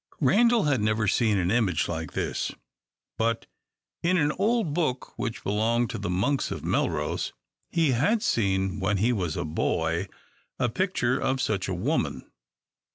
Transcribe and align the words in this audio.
Randal 0.19 0.63
had 0.63 0.81
never 0.81 1.07
seen 1.07 1.37
an 1.37 1.51
image 1.51 1.87
like 1.87 2.13
this; 2.13 2.51
but 3.19 3.45
in 4.01 4.17
an 4.17 4.31
old 4.39 4.73
book, 4.73 5.13
which 5.15 5.43
belonged 5.43 5.91
to 5.91 5.99
the 5.99 6.09
Monks 6.09 6.49
of 6.49 6.63
Melrose, 6.65 7.33
he 7.69 7.91
had 7.91 8.23
seen, 8.23 8.79
when 8.79 8.97
he 8.97 9.13
was 9.13 9.37
a 9.37 9.45
boy, 9.45 10.07
a 10.57 10.69
picture 10.69 11.19
of 11.19 11.39
such 11.39 11.67
a 11.67 11.73
woman. 11.75 12.25